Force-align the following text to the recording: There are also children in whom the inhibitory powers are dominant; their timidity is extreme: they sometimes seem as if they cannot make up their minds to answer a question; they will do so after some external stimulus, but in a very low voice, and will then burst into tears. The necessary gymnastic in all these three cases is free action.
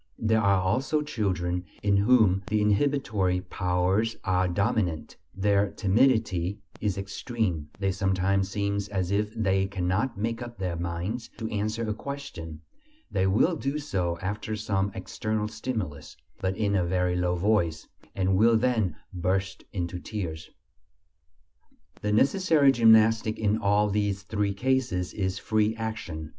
There 0.17 0.41
are 0.41 0.59
also 0.59 1.03
children 1.03 1.63
in 1.83 1.95
whom 1.97 2.41
the 2.47 2.59
inhibitory 2.59 3.41
powers 3.41 4.15
are 4.23 4.47
dominant; 4.47 5.15
their 5.35 5.69
timidity 5.69 6.57
is 6.79 6.97
extreme: 6.97 7.69
they 7.77 7.91
sometimes 7.91 8.49
seem 8.49 8.79
as 8.91 9.11
if 9.11 9.31
they 9.35 9.67
cannot 9.67 10.17
make 10.17 10.41
up 10.41 10.57
their 10.57 10.75
minds 10.75 11.29
to 11.37 11.47
answer 11.51 11.87
a 11.87 11.93
question; 11.93 12.61
they 13.11 13.27
will 13.27 13.55
do 13.55 13.77
so 13.77 14.17
after 14.23 14.55
some 14.55 14.91
external 14.95 15.47
stimulus, 15.47 16.17
but 16.39 16.57
in 16.57 16.73
a 16.73 16.83
very 16.83 17.15
low 17.15 17.35
voice, 17.35 17.87
and 18.15 18.35
will 18.37 18.57
then 18.57 18.95
burst 19.13 19.65
into 19.71 19.99
tears. 19.99 20.49
The 22.01 22.11
necessary 22.11 22.71
gymnastic 22.71 23.37
in 23.37 23.59
all 23.59 23.87
these 23.87 24.23
three 24.23 24.55
cases 24.55 25.13
is 25.13 25.37
free 25.37 25.75
action. 25.75 26.29